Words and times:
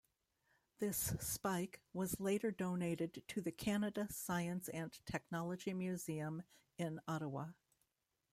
This 0.79 1.15
spike 1.19 1.79
was 1.93 2.19
later 2.19 2.49
donated 2.49 3.23
to 3.27 3.39
the 3.39 3.51
Canada 3.51 4.07
Science 4.11 4.67
and 4.67 4.91
Technology 5.05 5.75
Museum 5.75 6.41
in 6.79 6.99
Ottawa. 7.07 7.49